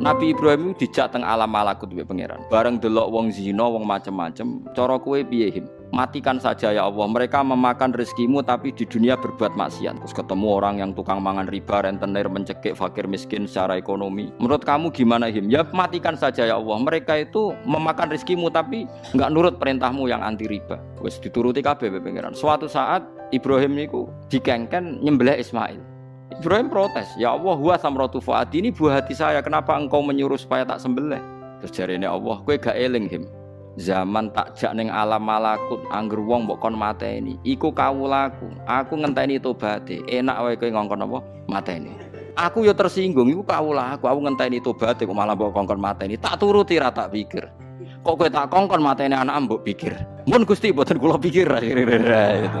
[0.00, 2.40] Nabi Ibrahim itu dijak teng alam malakut mbek pangeran.
[2.48, 5.60] Bareng delok wong zina, wong macem-macem, cara kowe piye?
[5.92, 7.04] Matikan saja ya Allah.
[7.04, 10.00] Mereka memakan rezekimu tapi di dunia berbuat maksiat.
[10.00, 14.32] Terus ketemu orang yang tukang mangan riba, rentenir, mencekik fakir miskin secara ekonomi.
[14.40, 15.52] Menurut kamu gimana him?
[15.52, 16.80] Ya matikan saja ya Allah.
[16.80, 20.80] Mereka itu memakan rezekimu tapi nggak nurut perintahmu yang anti riba.
[21.04, 22.32] Wes dituruti kabeh pangeran.
[22.32, 23.04] Suatu saat
[23.36, 25.89] Ibrahim niku dikengken nyembelih Ismail.
[26.30, 30.62] Ibrahim protes, ya Allah, huwa samratu fuadi ini buah hati saya, kenapa engkau menyuruh supaya
[30.62, 31.18] tak sembelih?
[31.58, 33.26] Terus jari ini Allah, kue gak eling him.
[33.78, 37.38] Zaman tak jak ning alam malakut, angger wong mbok kon mateni.
[37.46, 40.02] Iku kawulaku, aku ngenteni tobaté.
[40.10, 41.18] Enak wae kowe ngongkon apa?
[41.46, 41.94] Mateni.
[42.34, 46.18] Aku yo tersinggung, iku kawulaku, aku ngenteni tobaté kok malah mbok kongkon mateni.
[46.18, 47.46] Tak turuti ra tak pikir.
[48.02, 49.94] Kok kowe tak kongkon mateni anak mbok pikir.
[50.26, 51.46] Mun Gusti boten kula pikir.
[51.62, 52.60] Itu.